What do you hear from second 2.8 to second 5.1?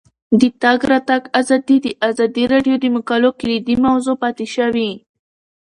مقالو کلیدي موضوع پاتې شوی.